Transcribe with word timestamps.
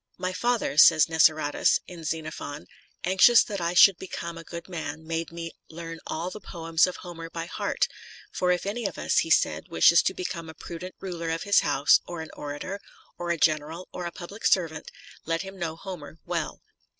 "My 0.27 0.33
father," 0.33 0.79
says 0.79 1.07
Niceratus, 1.07 1.79
in 1.85 2.03
Xenophon, 2.03 2.65
*' 2.85 3.03
anxious 3.11 3.43
that 3.43 3.61
I 3.61 3.75
should 3.75 3.99
become 3.99 4.35
a 4.35 4.43
good 4.43 4.67
man, 4.67 5.05
made 5.05 5.31
me 5.31 5.51
learn 5.69 5.99
all 6.07 6.31
the 6.31 6.39
poems 6.41 6.87
of 6.87 6.95
Homer 6.95 7.29
by 7.29 7.45
heart, 7.45 7.87
for 8.31 8.51
if 8.51 8.65
any 8.65 8.85
of 8.87 8.97
us, 8.97 9.19
he 9.19 9.29
said, 9.29 9.67
wishes 9.67 10.01
to 10.01 10.15
become 10.15 10.49
a 10.49 10.55
prudent 10.55 10.95
ruler 10.99 11.29
of 11.29 11.43
his 11.43 11.59
house 11.59 11.99
or 12.07 12.21
an 12.21 12.31
orator 12.33 12.79
or 13.19 13.29
a 13.29 13.37
general 13.37 13.87
or 13.91 14.07
a 14.07 14.11
public 14.11 14.43
servant, 14.47 14.89
let 15.27 15.43
him 15.43 15.59
know 15.59 15.75
Homer 15.75 16.17
well." 16.25 16.63